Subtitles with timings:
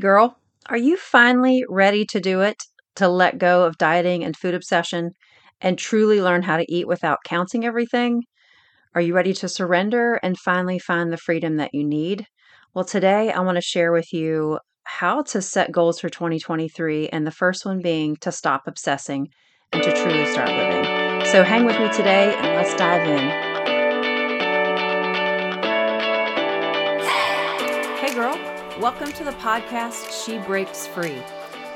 [0.00, 2.56] girl, are you finally ready to do it?
[2.96, 5.10] To let go of dieting and food obsession
[5.60, 8.22] and truly learn how to eat without counting everything?
[8.94, 12.26] Are you ready to surrender and finally find the freedom that you need?
[12.74, 17.26] Well, today I want to share with you how to set goals for 2023, and
[17.26, 19.28] the first one being to stop obsessing
[19.72, 21.24] and to truly start living.
[21.26, 23.53] So hang with me today and let's dive in.
[28.80, 31.22] Welcome to the podcast She Breaks Free.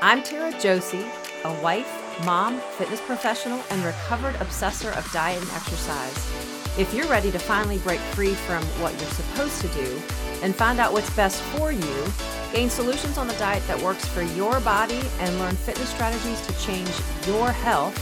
[0.01, 1.05] I'm Tara Josie,
[1.45, 1.89] a wife,
[2.25, 6.77] mom, fitness professional, and recovered obsessor of diet and exercise.
[6.77, 10.01] If you're ready to finally break free from what you're supposed to do
[10.43, 12.05] and find out what's best for you,
[12.51, 16.59] gain solutions on the diet that works for your body, and learn fitness strategies to
[16.59, 16.91] change
[17.25, 17.95] your health,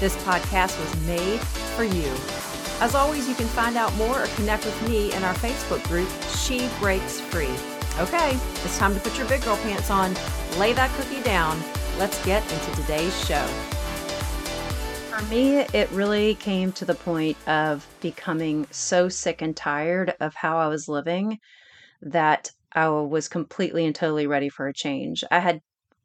[0.00, 1.40] this podcast was made
[1.76, 2.10] for you.
[2.80, 6.08] As always, you can find out more or connect with me in our Facebook group,
[6.30, 7.52] She Breaks Free.
[8.00, 10.14] Okay, it's time to put your big girl pants on,
[10.56, 11.60] lay that cookie down.
[11.98, 13.44] Let's get into today's show.
[15.10, 20.32] For me, it really came to the point of becoming so sick and tired of
[20.36, 21.40] how I was living
[22.00, 25.24] that I was completely and totally ready for a change.
[25.32, 25.60] I had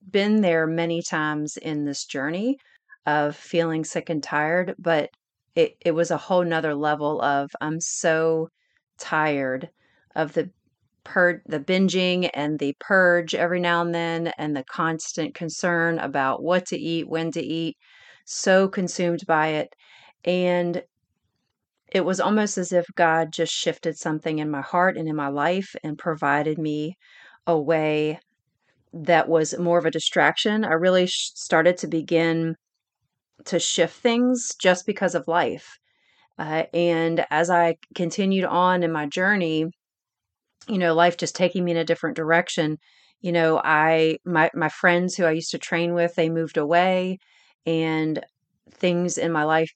[0.09, 2.57] been there many times in this journey
[3.05, 5.11] of feeling sick and tired, but
[5.53, 8.49] it, it was a whole nother level of I'm so
[8.97, 9.69] tired
[10.15, 10.49] of the
[11.03, 16.43] pur- the binging and the purge every now and then and the constant concern about
[16.43, 17.77] what to eat, when to eat,
[18.25, 19.69] so consumed by it.
[20.25, 20.83] And
[21.91, 25.27] it was almost as if God just shifted something in my heart and in my
[25.27, 26.95] life and provided me
[27.45, 28.19] a way
[28.93, 30.63] that was more of a distraction.
[30.63, 32.55] I really sh- started to begin
[33.45, 35.77] to shift things just because of life.
[36.37, 39.65] Uh, and as I continued on in my journey,
[40.67, 42.77] you know, life just taking me in a different direction.
[43.21, 47.19] You know, I my my friends who I used to train with, they moved away
[47.65, 48.23] and
[48.71, 49.71] things in my life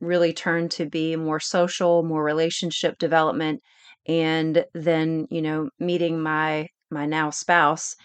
[0.00, 3.62] really turned to be more social, more relationship development
[4.06, 7.96] and then, you know, meeting my my now spouse,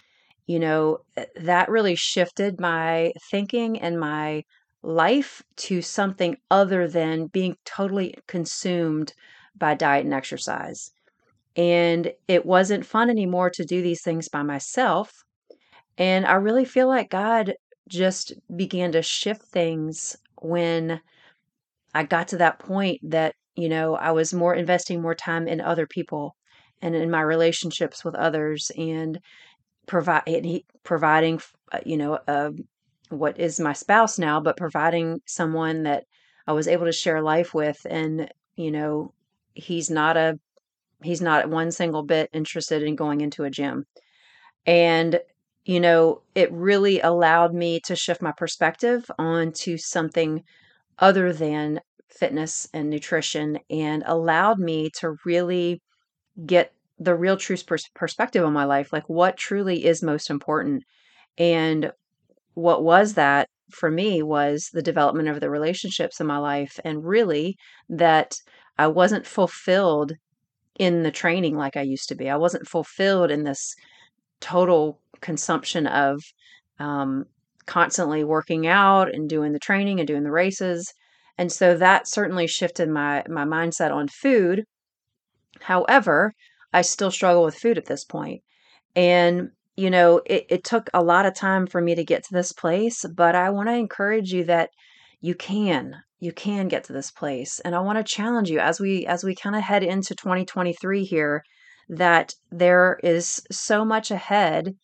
[0.46, 4.44] you know, eh, that really shifted my thinking and my
[4.82, 9.14] life to something other than being totally consumed
[9.56, 10.92] by diet and exercise.
[11.56, 15.12] And it wasn't fun anymore to do these things by myself.
[15.96, 17.54] And I really feel like God
[17.88, 21.00] just began to shift things when
[21.94, 25.60] I got to that point that, you know, I was more investing more time in
[25.60, 26.34] other people
[26.82, 29.20] and in my relationships with others and
[29.86, 31.40] provide providing,
[31.72, 32.50] uh, you know, uh,
[33.10, 36.04] what is my spouse now, but providing someone that
[36.46, 37.78] I was able to share life with.
[37.88, 39.12] And, you know,
[39.54, 40.38] he's not a
[41.04, 43.84] He's not one single bit interested in going into a gym.
[44.66, 45.20] And,
[45.64, 50.44] you know, it really allowed me to shift my perspective onto something
[50.98, 55.82] other than fitness and nutrition and allowed me to really
[56.46, 60.82] get the real true pers- perspective on my life like what truly is most important
[61.38, 61.92] and
[62.54, 67.04] what was that for me was the development of the relationships in my life and
[67.04, 67.56] really
[67.88, 68.36] that
[68.78, 70.12] I wasn't fulfilled
[70.78, 72.28] in the training like I used to be.
[72.28, 73.74] I wasn't fulfilled in this
[74.40, 76.20] total consumption of
[76.78, 77.24] um,
[77.66, 80.92] constantly working out and doing the training and doing the races.
[81.38, 84.64] And so that certainly shifted my my mindset on food.
[85.60, 86.32] However,
[86.72, 88.42] I still struggle with food at this point.
[88.94, 92.32] And you know, it, it took a lot of time for me to get to
[92.32, 94.70] this place, but I want to encourage you that
[95.20, 98.80] you can you can get to this place and i want to challenge you as
[98.80, 101.42] we as we kind of head into 2023 here
[101.88, 104.74] that there is so much ahead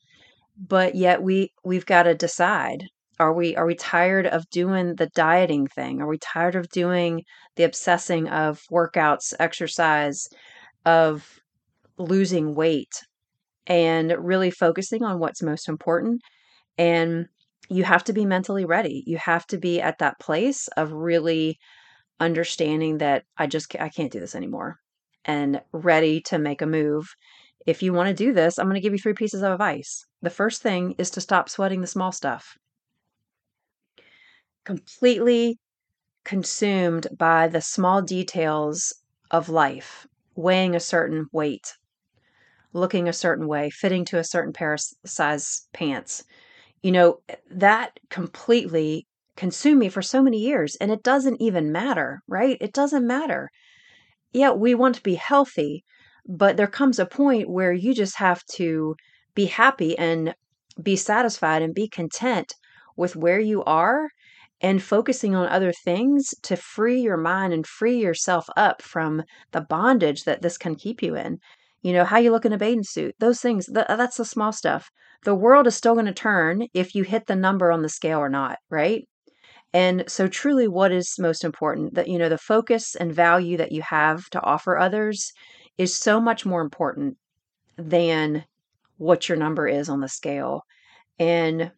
[0.60, 2.84] but yet we we've got to decide.
[3.18, 6.00] Are we are we tired of doing the dieting thing?
[6.00, 7.22] Are we tired of doing
[7.56, 10.28] the obsessing of workouts exercise
[10.84, 11.40] of
[11.98, 12.92] losing weight
[13.66, 16.22] and really focusing on what's most important?
[16.78, 17.26] And
[17.70, 19.04] you have to be mentally ready.
[19.06, 21.58] You have to be at that place of really
[22.18, 24.78] understanding that I just I can't do this anymore
[25.24, 27.14] and ready to make a move.
[27.66, 30.04] If you want to do this, I'm going to give you three pieces of advice.
[30.20, 32.58] The first thing is to stop sweating the small stuff.
[34.64, 35.58] Completely
[36.24, 38.92] consumed by the small details
[39.30, 41.74] of life, weighing a certain weight,
[42.72, 46.24] looking a certain way, fitting to a certain pair of size pants,
[46.82, 49.06] you know, that completely
[49.36, 52.56] consumed me for so many years and it doesn't even matter, right?
[52.60, 53.50] It doesn't matter.
[54.32, 55.84] Yeah, we want to be healthy,
[56.26, 58.96] but there comes a point where you just have to
[59.34, 60.34] be happy and
[60.82, 62.54] be satisfied and be content
[62.96, 64.08] with where you are
[64.60, 69.22] and focusing on other things to free your mind and free yourself up from
[69.52, 71.38] the bondage that this can keep you in.
[71.82, 74.24] You know, how you look in a bathing suit, those things, th- uh, that's the
[74.24, 74.90] small stuff.
[75.24, 78.18] The world is still going to turn if you hit the number on the scale
[78.18, 79.06] or not, right?
[79.72, 83.72] And so, truly, what is most important that, you know, the focus and value that
[83.72, 85.32] you have to offer others
[85.78, 87.16] is so much more important
[87.78, 88.44] than
[88.98, 90.62] what your number is on the scale.
[91.18, 91.72] And,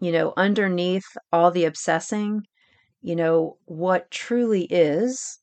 [0.00, 2.42] you know, underneath all the obsessing,
[3.02, 5.38] you know, what truly is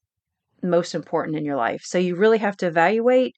[0.63, 1.81] most important in your life.
[1.85, 3.35] So you really have to evaluate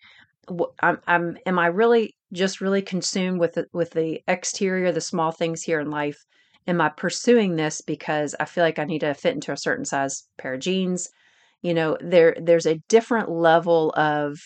[0.80, 5.32] I'm, I'm am I really just really consumed with the, with the exterior, the small
[5.32, 6.18] things here in life?
[6.68, 9.86] Am I pursuing this because I feel like I need to fit into a certain
[9.86, 11.10] size pair of jeans?
[11.62, 14.40] You know, there there's a different level of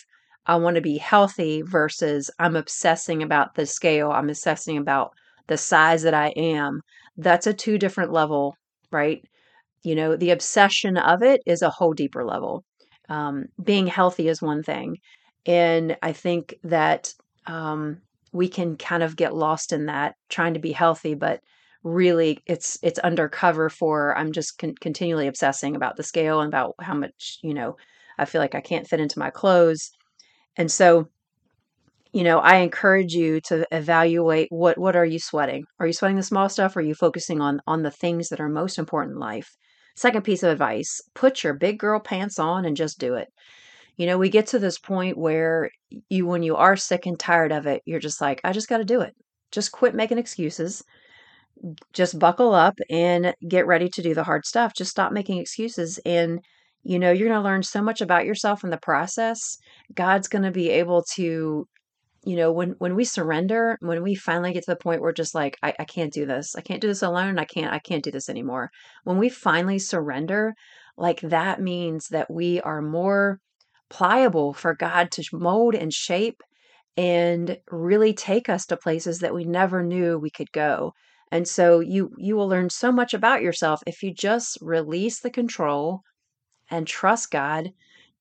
[0.45, 4.12] I want to be healthy versus I'm obsessing about the scale.
[4.12, 5.12] I'm obsessing about
[5.47, 6.81] the size that I am.
[7.18, 8.56] That's a two different level,
[8.92, 9.24] right?
[9.83, 12.63] You know, the obsession of it is a whole deeper level.
[13.09, 14.97] Um, being healthy is one thing.
[15.45, 17.13] And I think that
[17.47, 18.01] um,
[18.31, 21.42] we can kind of get lost in that trying to be healthy, but
[21.83, 26.74] really it's it's undercover for I'm just con- continually obsessing about the scale and about
[26.81, 27.77] how much, you know,
[28.18, 29.92] I feel like I can't fit into my clothes.
[30.57, 31.09] And so,
[32.13, 35.65] you know, I encourage you to evaluate what what are you sweating?
[35.80, 38.39] Are you sweating the small stuff or are you focusing on on the things that
[38.39, 39.50] are most important in life?
[39.95, 43.27] Second piece of advice, put your big girl pants on and just do it.
[43.97, 45.69] You know, we get to this point where
[46.09, 48.77] you, when you are sick and tired of it, you're just like, I just got
[48.77, 49.15] to do it.
[49.51, 50.83] Just quit making excuses.
[51.94, 54.74] Just buckle up and get ready to do the hard stuff.
[54.74, 56.00] Just stop making excuses.
[56.06, 56.39] And,
[56.83, 59.57] you know, you're going to learn so much about yourself in the process.
[59.94, 61.68] God's going to be able to
[62.25, 65.36] you know when when we surrender when we finally get to the point where just
[65.36, 68.03] like I, I can't do this i can't do this alone i can't i can't
[68.03, 68.71] do this anymore
[69.03, 70.56] when we finally surrender
[70.97, 73.39] like that means that we are more
[73.90, 76.42] pliable for God to mold and shape
[76.98, 80.94] and really take us to places that we never knew we could go.
[81.32, 85.30] And so you you will learn so much about yourself if you just release the
[85.30, 86.02] control
[86.70, 87.72] and trust God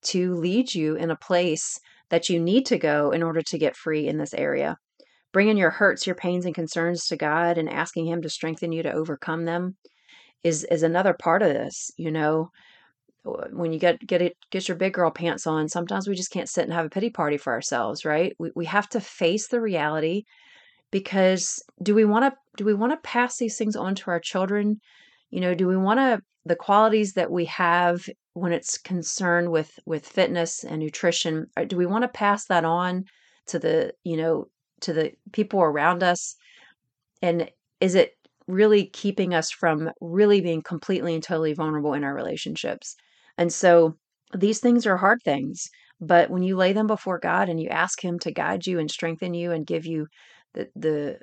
[0.03, 1.79] to lead you in a place
[2.09, 4.77] that you need to go in order to get free in this area.
[5.33, 8.83] Bringing your hurts, your pains and concerns to God and asking him to strengthen you
[8.83, 9.77] to overcome them
[10.43, 12.49] is is another part of this, you know
[13.25, 16.49] when you get get it get your big girl pants on sometimes we just can't
[16.49, 18.35] sit and have a pity party for ourselves right?
[18.39, 20.23] We, we have to face the reality
[20.91, 24.19] because do we want to do we want to pass these things on to our
[24.19, 24.79] children?
[25.31, 29.79] You know do we want to the qualities that we have when it's concerned with
[29.85, 33.05] with fitness and nutrition uh, do we want to pass that on
[33.47, 34.47] to the you know
[34.81, 36.35] to the people around us?
[37.21, 37.49] And
[37.81, 38.13] is it
[38.47, 42.95] really keeping us from really being completely and totally vulnerable in our relationships
[43.37, 43.97] and so
[44.33, 45.69] these things are hard things,
[46.01, 48.91] but when you lay them before God and you ask him to guide you and
[48.91, 50.07] strengthen you and give you
[50.53, 51.19] the the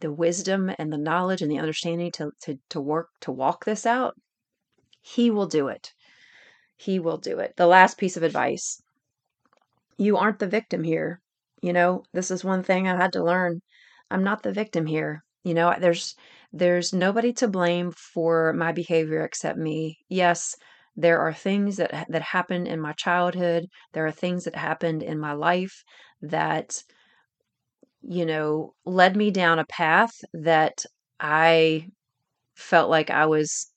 [0.00, 3.86] the wisdom and the knowledge and the understanding to to to work to walk this
[3.86, 4.16] out,
[5.02, 5.92] he will do it.
[6.76, 7.56] He will do it.
[7.56, 8.82] The last piece of advice.
[9.98, 11.20] You aren't the victim here.
[11.62, 13.62] You know, this is one thing I had to learn.
[14.10, 15.22] I'm not the victim here.
[15.44, 16.16] You know, there's
[16.52, 19.98] there's nobody to blame for my behavior except me.
[20.08, 20.56] Yes,
[20.96, 23.68] there are things that that happened in my childhood.
[23.92, 25.84] There are things that happened in my life
[26.22, 26.82] that
[28.02, 30.84] you know led me down a path that
[31.18, 31.88] I
[32.56, 33.72] felt like I was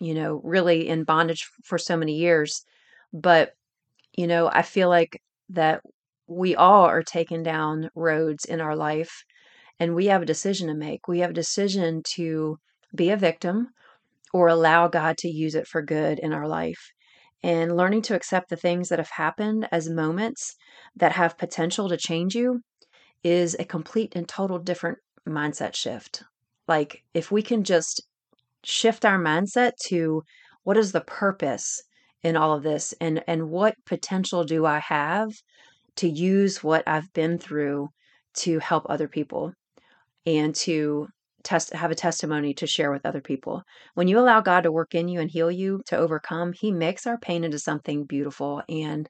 [0.00, 2.64] you know really in bondage for so many years.
[3.12, 3.52] But
[4.14, 5.82] you know, I feel like that
[6.28, 9.24] we all are taken down roads in our life
[9.80, 11.08] and we have a decision to make.
[11.08, 12.58] We have a decision to
[12.94, 13.68] be a victim
[14.32, 16.92] or allow God to use it for good in our life.
[17.42, 20.54] And learning to accept the things that have happened as moments
[20.96, 22.60] that have potential to change you
[23.24, 26.22] is a complete and total different mindset shift.
[26.68, 28.02] Like, if we can just
[28.64, 30.22] shift our mindset to
[30.64, 31.82] what is the purpose
[32.22, 35.30] in all of this and and what potential do I have
[35.96, 37.88] to use what I've been through
[38.34, 39.52] to help other people
[40.26, 41.08] and to
[41.42, 43.62] test have a testimony to share with other people.
[43.94, 47.06] When you allow God to work in you and heal you to overcome, he makes
[47.06, 49.08] our pain into something beautiful and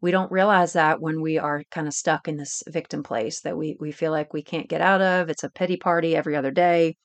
[0.00, 3.56] we don't realize that when we are kind of stuck in this victim place that
[3.56, 5.30] we we feel like we can't get out of.
[5.30, 6.96] It's a pity party every other day.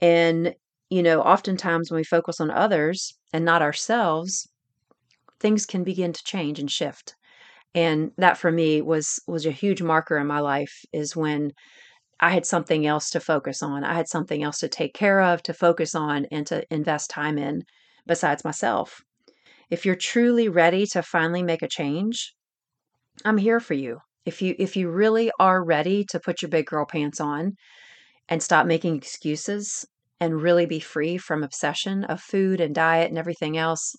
[0.00, 0.54] And
[0.88, 4.48] you know, oftentimes when we focus on others and not ourselves,
[5.38, 7.14] things can begin to change and shift.
[7.74, 11.52] And that for me was was a huge marker in my life is when
[12.20, 13.82] I had something else to focus on.
[13.82, 17.38] I had something else to take care of, to focus on and to invest time
[17.38, 17.62] in
[18.06, 19.00] besides myself.
[19.70, 22.34] If you're truly ready to finally make a change,
[23.24, 23.98] I'm here for you.
[24.26, 27.52] If you if you really are ready to put your big girl pants on
[28.28, 29.86] and stop making excuses
[30.20, 33.96] and really be free from obsession of food and diet and everything else,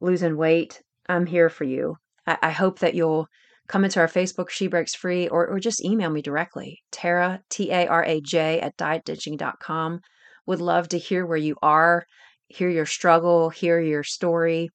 [0.00, 1.96] losing weight, I'm here for you.
[2.26, 3.28] I, I hope that you'll
[3.68, 7.70] come into our Facebook, She Breaks Free, or, or just email me directly, Tara, T
[7.70, 10.00] A R A J, at dietditching.com.
[10.46, 12.04] Would love to hear where you are,
[12.48, 14.70] hear your struggle, hear your story,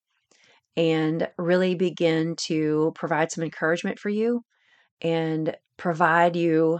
[0.75, 4.41] and really begin to provide some encouragement for you
[5.01, 6.79] and provide you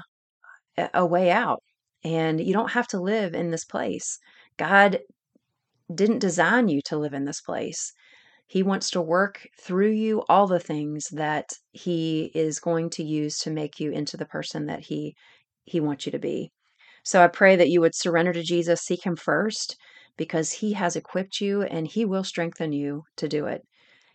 [0.93, 1.61] a way out.
[2.03, 4.19] And you don't have to live in this place.
[4.57, 4.99] God
[5.93, 7.93] didn't design you to live in this place.
[8.51, 13.37] He wants to work through you all the things that he is going to use
[13.39, 15.15] to make you into the person that he
[15.63, 16.51] he wants you to be.
[17.01, 19.77] So I pray that you would surrender to Jesus, seek him first
[20.17, 23.61] because he has equipped you and he will strengthen you to do it.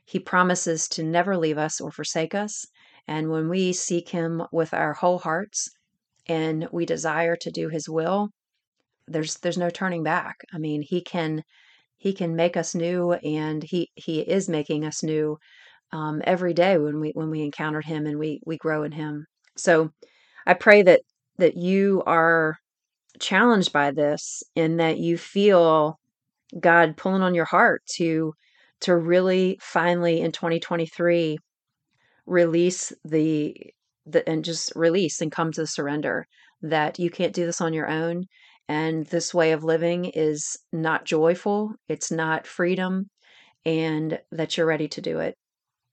[0.04, 2.66] He promises to never leave us or forsake us,
[3.08, 5.70] and when we seek him with our whole hearts
[6.26, 8.28] and we desire to do his will,
[9.08, 10.36] there's there's no turning back.
[10.52, 11.42] I mean, he can
[12.06, 15.36] he can make us new and he he is making us new
[15.92, 19.26] um, every day when we when we encounter him and we we grow in him.
[19.56, 19.90] So
[20.46, 21.00] i pray that
[21.38, 22.58] that you are
[23.18, 25.98] challenged by this and that you feel
[26.60, 28.32] god pulling on your heart to
[28.80, 31.38] to really finally in 2023
[32.26, 33.56] release the
[34.06, 36.26] the and just release and come to the surrender
[36.62, 38.26] that you can't do this on your own
[38.68, 43.08] and this way of living is not joyful, it's not freedom,
[43.64, 45.35] and that you're ready to do it.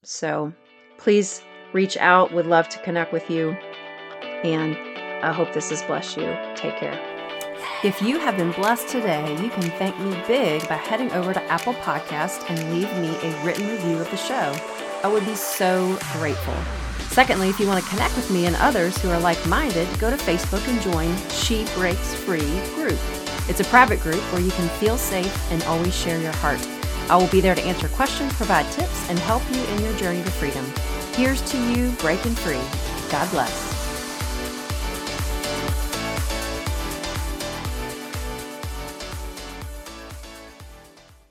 [0.03, 0.53] So
[0.98, 2.34] please reach out.
[2.34, 3.51] Would love to connect with you.
[4.44, 4.75] And
[5.24, 6.38] I hope this has blessed you.
[6.56, 7.00] Take care.
[7.84, 11.44] If you have been blessed today, you can thank me big by heading over to
[11.44, 14.56] Apple Podcast and leave me a written review of the show.
[15.03, 16.83] I would be so grateful.
[17.13, 20.10] Secondly, if you want to connect with me and others who are like minded, go
[20.10, 22.98] to Facebook and join She Breaks Free group.
[23.48, 26.67] It's a private group where you can feel safe and always share your heart.
[27.12, 30.24] I will be there to answer questions, provide tips, and help you in your journey
[30.24, 30.65] to freedom.
[31.13, 32.62] Here's to you breaking free.
[33.12, 33.83] God bless.